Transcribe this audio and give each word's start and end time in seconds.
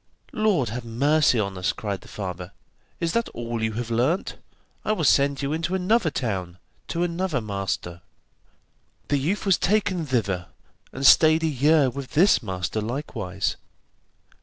'Lord 0.33 0.69
have 0.69 0.83
mercy 0.83 1.39
on 1.39 1.55
us!' 1.59 1.71
cried 1.73 2.01
the 2.01 2.07
father; 2.07 2.53
'is 2.99 3.13
that 3.13 3.29
all 3.35 3.61
you 3.61 3.73
have 3.73 3.91
learnt? 3.91 4.35
I 4.83 4.93
will 4.93 5.03
send 5.03 5.43
you 5.43 5.53
into 5.53 5.75
another 5.75 6.09
town, 6.09 6.57
to 6.87 7.03
another 7.03 7.39
master.' 7.39 8.01
The 9.09 9.19
youth 9.19 9.45
was 9.45 9.59
taken 9.59 10.07
thither, 10.07 10.47
and 10.91 11.05
stayed 11.05 11.43
a 11.43 11.45
year 11.45 11.91
with 11.91 12.13
this 12.13 12.41
master 12.41 12.81
likewise. 12.81 13.57